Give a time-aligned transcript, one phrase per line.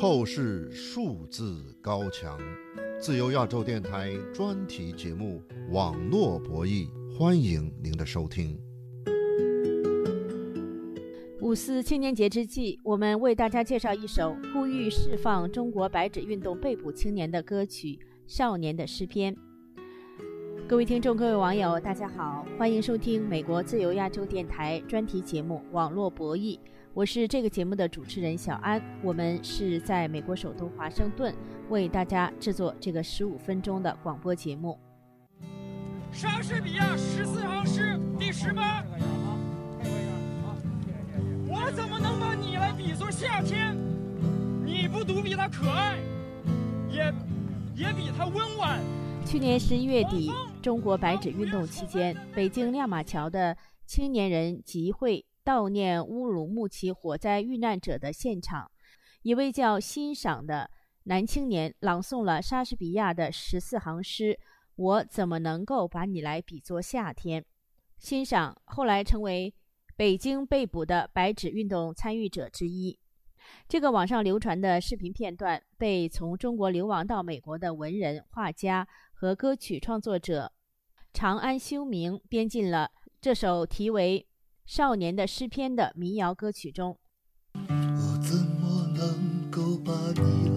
[0.00, 2.40] 透视数字高墙，
[2.98, 5.42] 自由亚洲电台专题节目
[5.74, 6.88] 《网络博弈》，
[7.18, 8.58] 欢迎您的收听。
[11.42, 17.88] 五四青年节之际，我们为大家介绍一首呼吁释放中国白纸运动被捕青年的歌曲
[18.26, 19.34] 《少年的诗篇》。
[20.66, 26.56] 各位听众、各位网友，大家好，欢迎收听美国自由亚洲电台专题节目《网络博弈》。
[26.92, 31.32] 我是这个节目的主持人小安，我们是在美国首都华盛顿
[31.68, 34.76] 为大家制作这个十五分钟的广播节目。
[36.10, 38.84] 莎士比亚十四行诗第十八，
[41.46, 43.76] 我怎么能把你来比作夏天？
[44.66, 45.96] 你不独比他可爱，
[46.90, 47.14] 也
[47.76, 48.80] 也比他温婉。
[49.24, 55.24] 去年十一月底，中国白纸运动期间，北京亮马桥的青年人集会。
[55.44, 58.70] 悼念乌鲁木齐火灾遇难者的现场，
[59.22, 60.70] 一位叫欣赏的
[61.04, 64.38] 男青年朗诵了莎士比亚的十四行诗。
[64.76, 67.44] 我怎么能够把你来比作夏天？
[67.98, 69.54] 欣赏后来成为
[69.96, 72.98] 北京被捕的白纸运动参与者之一。
[73.68, 80.52] 这个网上流传的视频片段被从中国流亡到美国的文人、画家和歌曲创作者
[81.12, 84.26] 长安修明编进了这首题为。
[84.70, 86.96] 少年的诗篇的民谣歌曲中，
[87.54, 90.49] 我怎么能够把你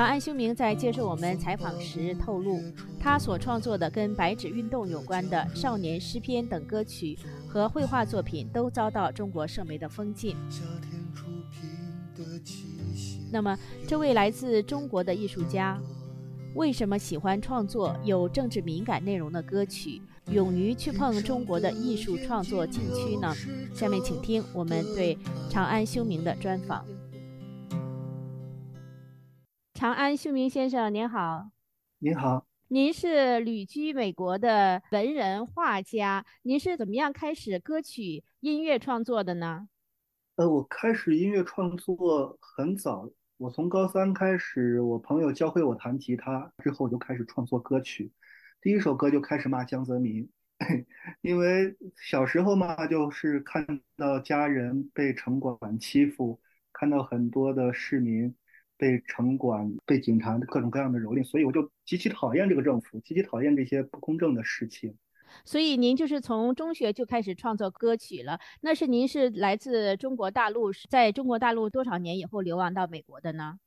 [0.00, 2.58] 长安修明在接受我们采访时透露，
[2.98, 7.18] 他所创作的跟白纸运动有关的少年诗篇等歌曲。
[7.46, 10.34] 和绘画作品都遭到中国社媒的封禁。
[13.30, 15.78] 那么，这位来自中国的艺术家，
[16.54, 23.34] 为什么喜欢创作有政治敏感内容的歌曲，勇于去碰中国的艺术创作禁区呢？
[23.74, 25.18] 下面请听我们对
[25.50, 26.86] 长安修明的专访。
[29.80, 31.52] 长安秀明先生，您好。
[32.00, 32.46] 您好。
[32.68, 39.68] 您是旅居美国的文人画家，您是怎么样开始歌曲音乐创作的呢？
[40.36, 43.08] 呃，我开始音乐创作很早，
[43.38, 48.12] 我从高三开始，我朋友教会我弹吉他，之后我就开始创作歌曲。
[48.60, 50.28] 第一首歌就开始骂江泽民，
[51.22, 56.38] 因为小时候嘛，就是看到家人被城管欺负，
[56.70, 58.34] 看到很多的市民。
[58.80, 64.96] 被城管、被警察各种各样的蹂躏，所以我就极其讨厌这个政府，极其讨厌这些不公正的事情。
[65.44, 68.40] 所以您就是从中学就开始创作歌曲了？
[68.62, 73.58] 那是您是来自中国大陆，在中国大陆多少年以后流亡到美国的呢？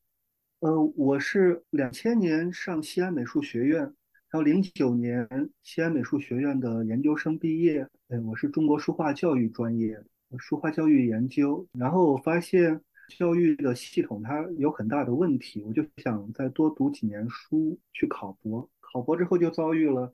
[0.62, 3.94] 呃，我是两千年上西安美术学院，然
[4.32, 5.28] 后零九年
[5.62, 7.88] 西安美术学院的研究生毕业。
[8.08, 10.02] 呃，我是中国书画教育专业，
[10.40, 11.68] 书画教育研究。
[11.78, 12.82] 然后我发现。
[13.18, 18.70] 教育的系统它有很大的问题，我就想再多读几年书去考博。
[18.80, 20.12] 考博之后就遭遇了，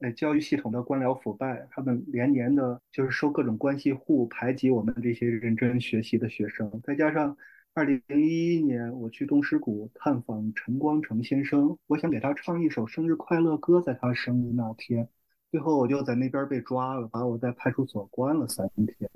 [0.00, 6.80] 哎，教育系统的官僚腐败，他们连年的就是收各种关系户，排挤我们这些认真学习的学生。
[6.82, 7.36] 再加上
[7.74, 15.08] 二零一一年我去东石谷探访陈光诚先生，我想给他唱一首生日快乐歌，在他生日那天，
[15.50, 19.10] 最后我就在那边被抓了，把我在派出所关了三天。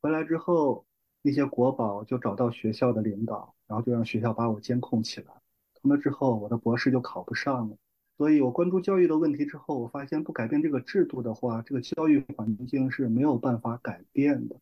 [0.00, 0.86] 回来之后。
[1.26, 5.28] 那些国宝就找到学校的领导，然后就让学校把我监控起来。
[5.72, 7.78] 从那之后，我的博士就考不上了。
[8.18, 14.60] 所以我关注教育的问题之后，我发现不改变这个制度的话，这个教育环境是没有办法改变的。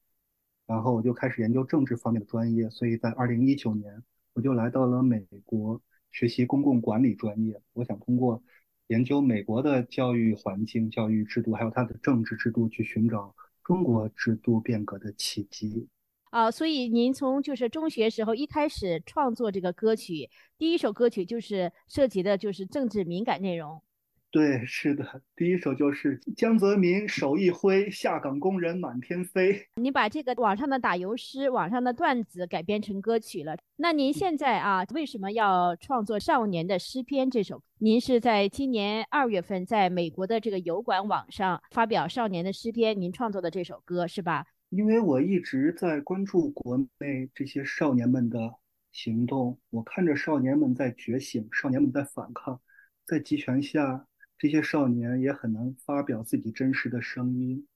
[0.64, 2.70] 然后我就开始研究政治方面的专业。
[2.70, 4.00] 所以在二零一九年，
[4.32, 7.60] 我就来到了美国学习公共管理专业。
[7.72, 8.40] 我想通过
[8.86, 13.34] 研究美国的教育环境、教育制度，还有它的政治制度，去寻找
[13.64, 15.88] 中国制度变革的契机。
[16.32, 23.82] 啊，所以您从就是中学时候一开始创作这个歌曲，第一首歌曲就是涉及的就是政治敏感内容。
[24.31, 29.67] 对，是的，第一首就是江泽民手一挥，下岗工人满天飞。
[29.75, 33.55] 你把这个网上的打油诗、网上的段子改编成歌曲了。
[33.76, 37.62] 那您现在啊，为什么要创作《少年的诗篇》这首？
[37.76, 44.46] 您是在今年二月份在美国的这个油管网上发表《少年的诗篇》，您创作的这首歌是吧？
[44.72, 48.54] 因为我一直在关注国内这些少年们的
[48.90, 52.58] 行动，我看着少年们在觉醒，少年们在反抗，
[53.04, 54.06] 在集权下，
[54.38, 57.69] 这些少年也很难发表自己真实的声音。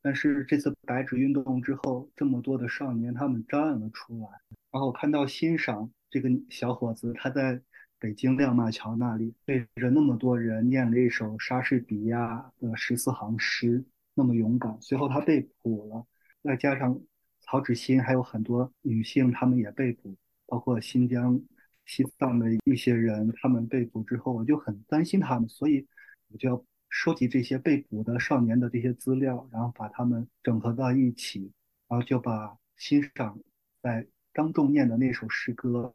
[0.00, 4.28] 但是这次白纸运动之后，这么多的少年他们站了出来，
[4.70, 7.60] 然后我看到欣赏这个小伙子，他在
[7.98, 13.84] 北京亮马桥那里对着那么多人念了一首莎士比亚的十四行诗，
[14.14, 14.80] 那么勇敢。
[14.80, 16.06] 随后他被捕了，
[16.48, 16.98] 再加上
[17.42, 20.16] 曹芷欣还有很多女性，她们也被捕，
[20.46, 21.38] 包括新疆、
[21.84, 25.86] 西藏的一些人，他们被捕之后，我就很担心他们，所以
[26.28, 31.52] 我就要收集这些被捕的少年的这些资料，然后把他们整合到一起，
[31.86, 33.38] 然后就把欣赏
[33.82, 35.92] 在当众念的那首诗歌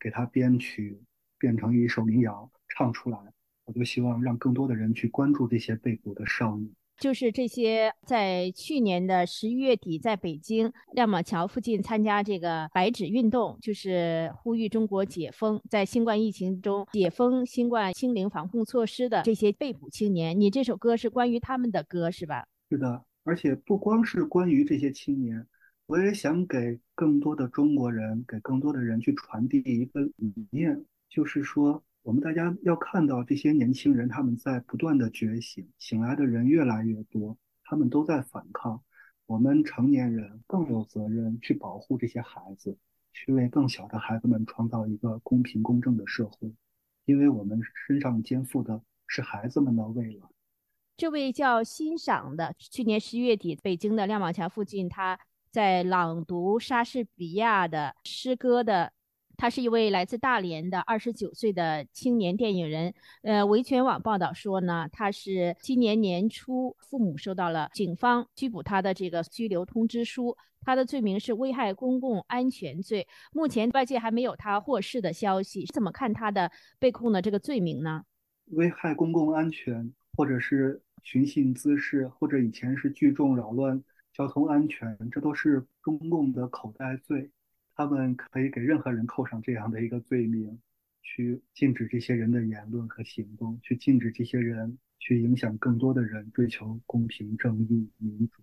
[0.00, 1.00] 给他编曲。
[1.38, 3.18] 变成一首民谣唱出来，
[3.64, 6.72] 我就希望让更多的人去关注这些被捕的少女。
[6.98, 20.38] 就是这些在去年的十一月底在北京亮马桥附近参加这个白纸运动，就是呼吁中国解封，在新冠疫情中解封新冠清零防控措施的这些被捕青年。
[20.38, 22.46] 你这首歌是关于他们的歌是吧？
[22.70, 25.46] 是的，而且不光是关于这些青年，
[25.86, 30.84] 我也想给更多的中国人，给更多的人去传递一个理念。
[31.08, 38.82] 就是说，我们大家要看到这些年轻人，他们在不断的觉醒，醒来的人越来越多，他们都在反抗。
[39.26, 42.76] 我们成年人更有责任去保护这些孩子，
[43.12, 46.52] 去为更小的孩子们创造一个公平公正的社会，
[47.04, 50.26] 因为我们身上肩负的是孩子们的未来。
[50.96, 55.16] 这位叫欣赏的，去年十一月底，北京的亮马桥附近，他
[55.52, 58.92] 在朗读莎士比亚的诗歌的。
[59.42, 62.94] 他是一位来自大连的二十九岁的青年电影人。
[63.22, 73.08] 呃，维权网报道说呢，他是今年年初父母收到了警方拘捕他的这个拘留通知书，他的罪名是危害公共安全罪。
[73.32, 76.48] 目前外界还没有他获释的消息，怎么看他的
[76.78, 78.04] 被控的这个罪名呢？
[78.52, 87.28] 危害公共安全，或者是寻衅滋事，或者以前是聚众扰乱交通安全，这都是中共的口袋罪。
[87.74, 90.60] 他们可以给任何人扣上这样的一个罪名，
[91.02, 98.42] 去禁止这些人的言论和行动，去禁止这些人去影响更多的人追求公平正义、民主。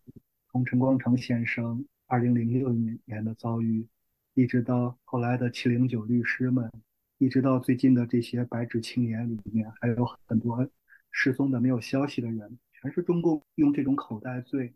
[0.52, 3.88] 从陈光诚先生二零零六年的遭遇，
[4.34, 6.72] 一直到后来的七零九律师们，
[7.20, 10.68] 一直到最近的这些白纸青年里面，还有很多
[11.12, 14.74] 失踪的没有消息的人，全是中共用这种口袋罪，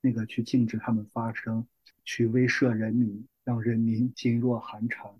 [0.00, 1.66] 那个去禁止他们发声，
[2.04, 3.26] 去威慑人民。
[3.48, 5.10] 让人民噤若寒蝉，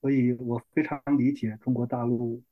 [0.00, 2.42] 所以我非常理解中国大陆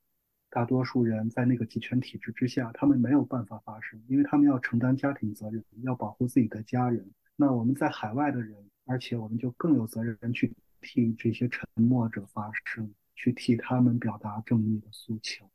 [0.50, 7.10] 大多数人在那个集权体制之下，他们没有办法发声，因为他们要承担家庭责任，要保护自己的家人。
[7.34, 8.54] 那我们在海外的人，
[8.84, 10.52] 而且我们就更有责任去
[10.82, 15.48] 替这些沉默者发声，去替他们表达正义的诉求。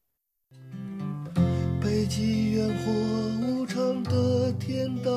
[1.80, 2.92] 北极烟火
[3.46, 5.12] 无常的天道，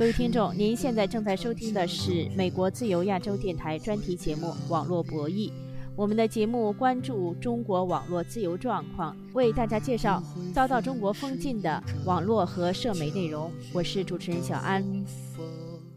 [0.00, 5.50] 各位听众，您现在正在收听的是美国自由亚洲电台专题节目《网络博弈》。
[5.94, 10.22] 我们的节目关注中国网络自由状况，为大家介绍
[10.54, 13.52] 遭到中国封禁的网络和社媒内容。
[13.74, 14.82] 我是主持人小安。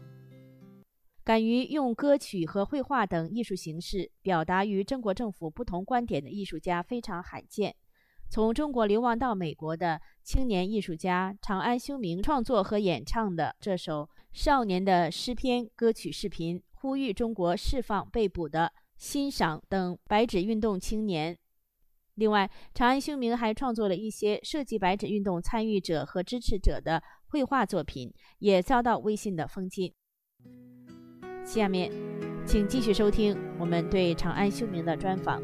[1.24, 7.74] 敢于用歌曲和绘画等艺术形式表达与中国政府不同观点的艺术家非常罕见。
[8.34, 21.38] 从中国流亡到美国的青年艺术家长安修明创作和演唱的这首《少年的诗篇》歌曲视频，呼吁中国释放被捕的欣赏等白纸运动青年。
[22.16, 29.94] 另外，长安修明还创作了一些涉及白纸运动参与者和支持者的绘画作品，也遭到微信的封禁。
[31.44, 31.88] 下面，
[32.44, 35.40] 请继续收听我们对长安修明的专访。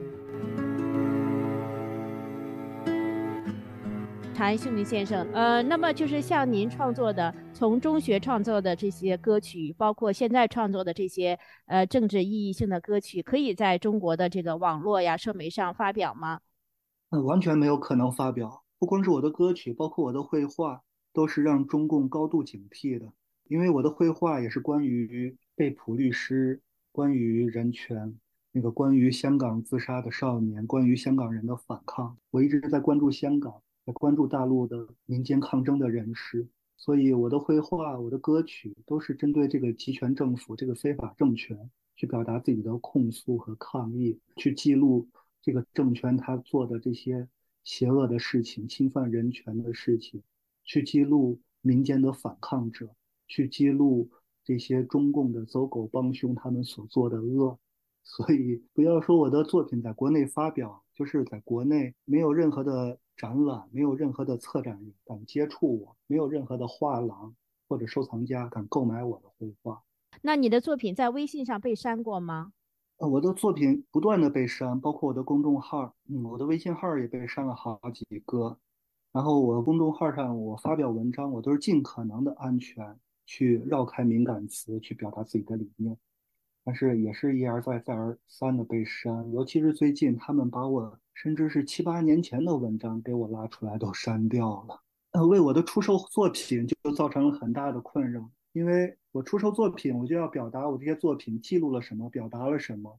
[4.40, 16.40] 长安修明先生，呃，那么就是像您创作的，从中学创作的这些歌曲，包括现在创作的这些呃政治意义性的歌曲，可以在中国的这个网络呀、社媒上发表吗？
[17.10, 18.64] 那完全没有可能发表。
[18.78, 20.80] 不光是我的歌曲，包括我的绘画，
[21.12, 23.12] 都是让中共高度警惕的。
[23.46, 25.36] 因为我的绘画也是关于。
[25.54, 28.18] 被捕律师，关于人权，
[28.52, 45.08] 那个关于香港自杀的少年，关于香港人的反抗，我一直在关注香港，来关注大陆的民间抗争的人士，所以我的绘画、我的歌曲都是针对这个集权政府、这个非法政权去表达自己的控诉和抗议，去记录
[45.42, 47.28] 这个政权他做的这些
[47.64, 50.22] 邪恶的事情、侵犯人权的事情，
[50.64, 52.94] 去记录民间的反抗者，
[53.26, 54.10] 去记录。
[54.42, 57.60] 这些中共的走狗帮凶他们所做的恶。
[58.02, 67.34] 所以不要说我的作品在国内发表，就是在国内没有任何的展览，没有任何的策展人敢接触我，没有任何的画廊
[67.68, 69.82] 或者收藏家敢购买我的绘画。
[70.22, 72.54] 那你的作品在微信上被删过吗？
[72.96, 78.56] 呃，我的作品不断的被删，包括我的公众号，嗯，我的微信号也被删了好几个。
[79.12, 85.94] 然后我公众号上我发表文章，我都是尽可能的安全去绕开敏感词，去表达自己的理念。
[86.64, 98.30] 但是也是一而再再而三的被删，尤其是最近，他们把我甚至是七八年前的文章给我拉出来都删掉了，呃，为我的出售作品就造成了很大的困扰。
[98.52, 102.98] 因为我出售作品，我就要表达我这些作品记录了什么，表达了什么。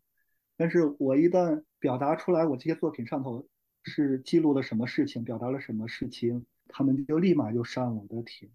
[0.56, 3.44] 但是我一旦表达出来，我这些作品上头
[3.86, 8.48] 是记录了什么事情，表达了什么事情，他们就立马就删我的帖。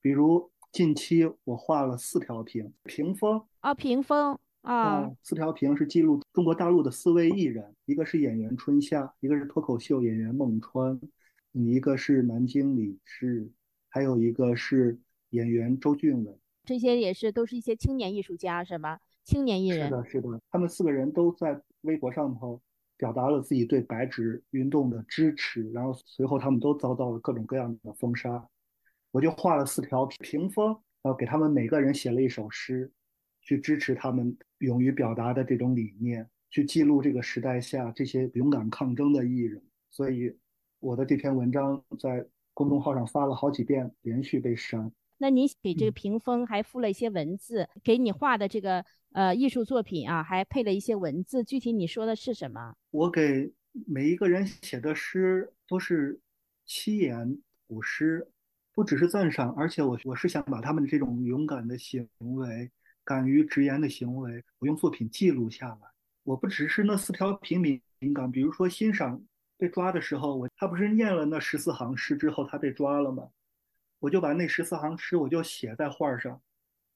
[0.00, 0.50] 比如。
[0.72, 11.00] 近期我画了四条屏，屏风啊，屏风啊，四条屏是记录中国大陆的四位艺人，一个是演员春夏，一个是脱口秀演员孟川，
[11.52, 13.50] 一个是南京李志，
[13.88, 14.98] 还有一个是
[15.30, 16.38] 演员周俊伟。
[16.64, 19.00] 这些也是都是一些青年艺术家，是吧？
[19.24, 19.88] 青年艺人。
[19.88, 22.60] 是的，是的，他们四个人都在微博上头
[22.98, 28.46] 表达了自己对白纸运动的支持，然后随后他们都遭到了各种各样的封杀。
[29.10, 30.68] 我就画了四条屏风，
[31.02, 32.92] 然后给他们每个人写了一首诗，
[33.50, 39.60] 去支持他们勇于表达的这种理念，去记录这个时代下这些勇敢抗争的艺人。
[39.90, 40.32] 所以，
[40.78, 44.92] 我的这篇文章在公众号上发了好几遍，连续被删。
[45.18, 51.42] 那你给这个屏风还附了一些文字，给你画的这个呃艺术作品啊，还配了一些文字。
[51.42, 52.76] 具体你说的是什么？
[52.92, 53.52] 我给
[53.84, 56.20] 每一个人写的诗都是
[56.64, 58.28] 七言古诗。
[58.72, 62.70] 不只是赞赏，而且我我是想把他们的这种勇敢的行为、
[63.10, 65.80] 敢于直言的行为，我用作品记录下来。
[66.22, 69.20] 我不只是那四条平民敏感，比如说欣赏
[69.58, 73.28] 被抓的时候，我他不是念了那十四行诗之后他被抓了吗？
[73.98, 76.40] 我就把那十四行诗我就写在画上，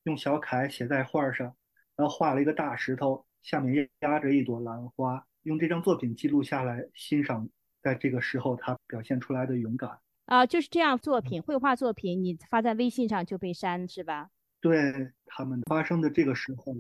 [0.04, 1.52] 用小楷写在画上，
[1.97, 7.49] 然后画了一个大石头，下面压着一朵兰花，用这张作品记录下来，欣赏
[7.83, 9.99] 在这个时候他表现出来的勇敢。
[10.26, 14.30] 啊，就是这样，作品绘画作品，你发在微信上就被删是吧？
[14.64, 16.75] 对他们发生的这个时候，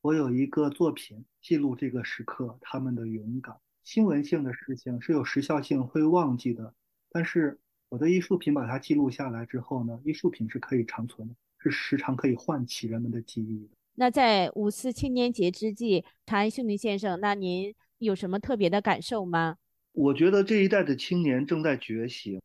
[0.00, 3.54] 我有一个作品记录这个时刻，他们的勇敢。
[3.84, 6.72] 新闻性的事情是有时效性，会忘记的。
[7.10, 7.58] 但是
[7.90, 13.74] 我的艺术品把它记录下来之后呢，艺术品是可以长存的，是时常可以唤起人们的记忆的。
[13.96, 19.58] 那在五四青年节之际，长安秀明先生，那您有什么特别的感受吗？
[19.92, 22.40] 我觉得这一代的青年正在觉醒。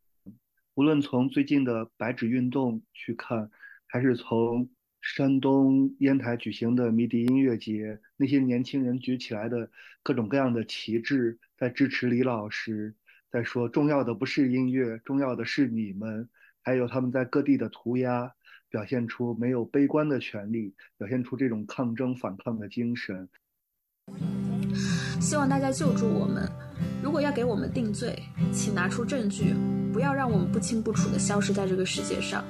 [0.74, 3.50] 无论从最近的白纸运动去看，
[3.96, 4.68] 还是从
[5.00, 9.72] 山东烟台举行的迷笛音乐节，那些年轻人举起来的
[10.04, 12.94] 各种各样的旗帜，在支持李老师，
[13.32, 16.28] 在说重要的不是音乐，重要的是你们，
[16.62, 18.34] 还有他们在各地的涂鸦，
[18.70, 23.30] 表现出没有悲观的权利，表现出这种抗争反抗的精神。
[25.22, 26.44] 希望大家救助我们。
[27.02, 28.14] 如果要给我们定罪，
[28.52, 29.54] 请拿出证据，
[29.96, 32.44] 不要让我们不清不楚的消失在这个世界上，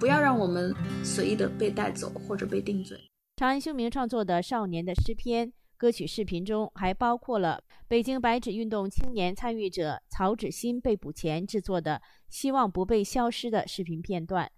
[0.00, 0.74] 不要让我们
[1.04, 2.98] 随意的被带走或者被定罪。
[3.36, 14.50] 长安修明创作的《少年的诗篇》歌曲视频中，还包括了北京白纸运动青年参与者曹芷欣被捕前制作的《希望不被消失》的视频片段。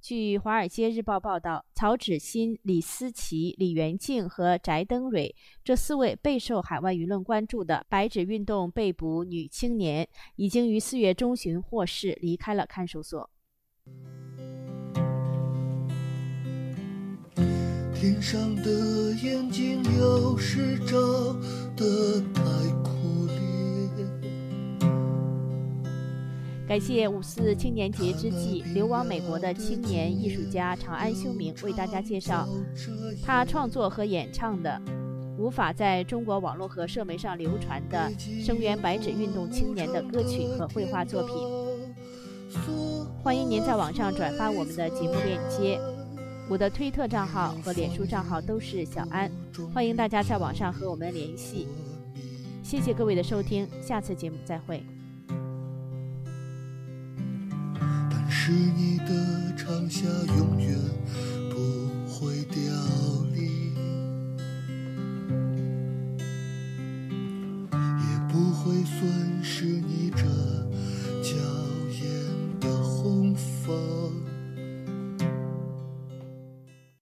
[0.00, 13.28] 据《华尔街日报》报道，曹芷欣、李思琪、李元静和翟登蕊这四位备受海外舆论关注的白纸运动被捕女青年，已经于四月中旬获释，离开了看守所。
[17.94, 18.70] 天上的
[19.20, 20.96] 眼睛有时照
[21.76, 22.42] 得太
[26.68, 32.46] 感谢五四青年节之际流亡美国的青年艺术家长安修明为大家介绍
[33.24, 34.78] 他创作和演唱的
[35.38, 38.12] 无法在中国网络和社媒上流传的
[38.44, 41.36] 声援白纸运动青年的歌曲和绘画作品。
[43.22, 45.80] 欢迎您在网上转发我们的节目链接，
[46.50, 49.30] 我的推特账号和脸书账号都是小安，
[49.72, 51.66] 欢迎大家在网上和我们联系。
[52.62, 54.82] 谢谢各位的收听，下次节目再会。
[58.48, 60.06] 是你的长夏
[60.38, 60.74] 永远
[61.50, 62.58] 不会凋
[63.34, 63.74] 零
[67.76, 70.24] 也不会损失你这
[71.22, 71.36] 娇
[71.92, 74.17] 艳的红枫